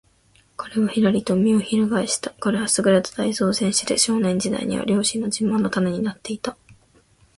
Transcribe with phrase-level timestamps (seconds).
[0.57, 2.31] 彼はひらりと身をひるがえした。
[2.39, 6.57] 彼はすぐれた体操選手で、少年時代には両親の自慢の種になっていた。